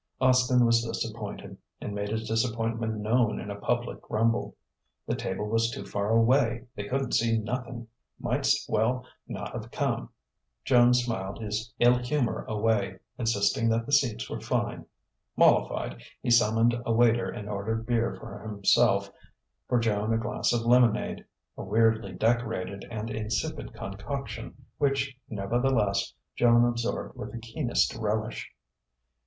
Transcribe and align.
Austin 0.19 0.65
was 0.65 0.83
disappointed, 0.83 1.57
and 1.79 1.93
made 1.93 2.09
his 2.09 2.27
disappointment 2.27 2.97
known 2.97 3.39
in 3.39 3.51
a 3.51 3.59
public 3.59 4.01
grumble: 4.01 4.55
the 5.05 5.13
table 5.15 5.47
was 5.47 5.69
too 5.69 5.85
far 5.85 6.09
away; 6.09 6.65
they 6.75 6.85
couldn't 6.87 7.11
see 7.13 7.37
nothin' 7.37 7.87
might's 8.19 8.65
well 8.67 9.05
not've 9.27 9.69
come. 9.69 10.09
Joan 10.65 10.95
smiled 10.95 11.37
his 11.39 11.71
ill 11.77 11.99
humour 11.99 12.45
away, 12.45 12.97
insisting 13.19 13.69
that 13.69 13.85
the 13.85 13.91
seats 13.91 14.27
were 14.27 14.39
fine. 14.41 14.87
Mollified, 15.35 16.01
he 16.23 16.31
summoned 16.31 16.81
a 16.83 16.91
waiter 16.91 17.29
and 17.29 17.47
ordered 17.47 17.85
beer 17.85 18.15
for 18.19 18.39
himself, 18.41 19.11
for 19.69 19.79
Joan 19.79 20.11
a 20.13 20.17
glass 20.17 20.51
of 20.51 20.61
lemonade 20.65 21.23
a 21.55 21.61
weirdly 21.63 22.13
decorated 22.13 22.87
and 22.89 23.11
insipid 23.11 23.75
concoction 23.75 24.65
which, 24.79 25.15
nevertheless, 25.29 26.15
Joan 26.35 26.65
absorbed 26.65 27.15
with 27.15 27.31
the 27.31 27.37
keenest 27.39 27.93
relish. 27.93 28.49